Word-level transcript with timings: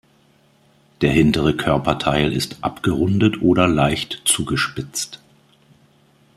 Der 1.01 1.11
hintere 1.11 1.55
Körperteil 1.55 2.33
ist 2.33 2.63
abgerundet 2.63 3.39
oder 3.43 3.67
leicht 3.67 4.23
zugespitzt. 4.25 5.21